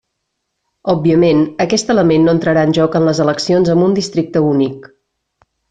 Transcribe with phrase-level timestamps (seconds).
[0.93, 4.93] Òbviament, aquest element no entrarà en joc en les eleccions amb un districte únic.